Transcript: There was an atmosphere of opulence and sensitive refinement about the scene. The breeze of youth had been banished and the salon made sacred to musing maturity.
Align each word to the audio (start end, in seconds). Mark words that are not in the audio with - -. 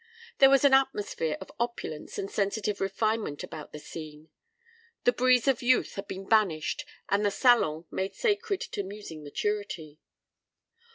There 0.39 0.49
was 0.49 0.63
an 0.65 0.73
atmosphere 0.73 1.37
of 1.39 1.51
opulence 1.59 2.17
and 2.17 2.27
sensitive 2.31 2.81
refinement 2.81 3.43
about 3.43 3.71
the 3.71 3.77
scene. 3.77 4.29
The 5.03 5.13
breeze 5.13 5.47
of 5.47 5.61
youth 5.61 5.93
had 5.93 6.07
been 6.07 6.25
banished 6.25 6.87
and 7.09 7.23
the 7.23 7.29
salon 7.29 7.85
made 7.91 8.15
sacred 8.15 8.61
to 8.61 8.81
musing 8.81 9.23
maturity. 9.23 9.99